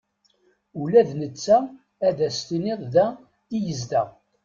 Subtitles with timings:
[0.81, 1.57] Ula d netta
[2.07, 3.05] ad as-tiniḍ da
[3.55, 4.07] i yezdeɣ.